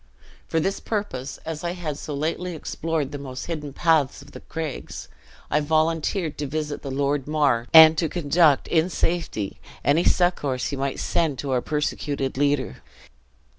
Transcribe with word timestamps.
For 0.47 0.59
this 0.59 0.79
purpose, 0.79 1.37
as 1.45 1.63
I 1.63 1.73
had 1.73 1.95
so 1.95 2.15
lately 2.15 2.55
explored 2.55 3.11
the 3.11 3.19
most 3.19 3.45
hidden 3.45 3.71
paths 3.71 4.23
of 4.23 4.31
the 4.31 4.39
craigs, 4.39 5.07
I 5.51 5.59
volunteered 5.59 6.39
to 6.39 6.47
visit 6.47 6.81
the 6.81 6.89
Lord 6.89 7.27
Mar, 7.27 7.67
and 7.71 7.95
to 7.99 8.09
conduct, 8.09 8.67
in 8.67 8.89
safety, 8.89 9.59
any 9.85 10.03
succors 10.03 10.69
he 10.69 10.75
might 10.75 10.99
send 10.99 11.37
to 11.37 11.51
our 11.51 11.61
persecuted 11.61 12.35
leader." 12.35 12.77